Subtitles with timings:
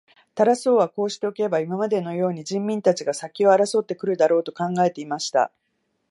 [0.33, 5.51] タラス王はこうしておけば、今までのように人民たちが先を争って来るだろう、と考えていました。